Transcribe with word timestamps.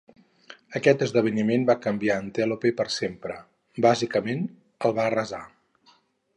Aquest 0.77 1.03
esdeveniment 1.05 1.65
va 1.71 1.75
canviar 1.83 2.15
Antelope 2.23 2.73
per 2.81 2.87
sempre- 2.95 3.37
bàsicament 3.89 4.45
el 4.89 4.99
va 5.01 5.07
arrasar. 5.13 5.47